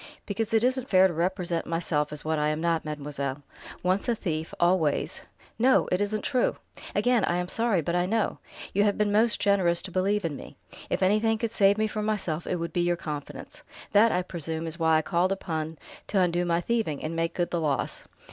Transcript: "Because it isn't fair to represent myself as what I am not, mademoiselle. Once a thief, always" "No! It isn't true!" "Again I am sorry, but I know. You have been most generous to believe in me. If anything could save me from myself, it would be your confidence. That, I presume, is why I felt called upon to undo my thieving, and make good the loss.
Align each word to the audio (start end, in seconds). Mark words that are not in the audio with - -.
"Because 0.25 0.51
it 0.51 0.63
isn't 0.63 0.87
fair 0.89 1.07
to 1.07 1.13
represent 1.13 1.67
myself 1.67 2.11
as 2.11 2.25
what 2.25 2.39
I 2.39 2.47
am 2.47 2.59
not, 2.59 2.83
mademoiselle. 2.83 3.43
Once 3.83 4.09
a 4.09 4.15
thief, 4.15 4.51
always" 4.59 5.21
"No! 5.59 5.87
It 5.91 6.01
isn't 6.01 6.23
true!" 6.23 6.55
"Again 6.95 7.23
I 7.25 7.37
am 7.37 7.47
sorry, 7.47 7.83
but 7.83 7.95
I 7.95 8.07
know. 8.07 8.39
You 8.73 8.83
have 8.83 8.97
been 8.97 9.11
most 9.11 9.39
generous 9.39 9.79
to 9.83 9.91
believe 9.91 10.25
in 10.25 10.35
me. 10.35 10.57
If 10.89 11.03
anything 11.03 11.37
could 11.37 11.51
save 11.51 11.77
me 11.77 11.85
from 11.85 12.05
myself, 12.07 12.47
it 12.47 12.55
would 12.55 12.73
be 12.73 12.81
your 12.81 12.95
confidence. 12.97 13.61
That, 13.91 14.11
I 14.11 14.23
presume, 14.23 14.65
is 14.65 14.79
why 14.79 14.93
I 14.93 14.97
felt 15.01 15.05
called 15.05 15.31
upon 15.33 15.77
to 16.07 16.19
undo 16.19 16.45
my 16.45 16.61
thieving, 16.61 17.03
and 17.03 17.15
make 17.15 17.35
good 17.35 17.51
the 17.51 17.61
loss. 17.61 18.07